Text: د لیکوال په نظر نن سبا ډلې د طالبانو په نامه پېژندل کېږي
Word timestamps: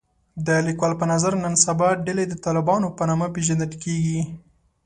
د 0.47 0.47
لیکوال 0.67 0.93
په 0.99 1.05
نظر 1.11 1.33
نن 1.43 1.53
سبا 1.65 1.87
ډلې 2.05 2.25
د 2.27 2.33
طالبانو 2.45 2.87
په 2.97 3.03
نامه 3.09 3.27
پېژندل 3.35 3.71
کېږي 3.83 4.21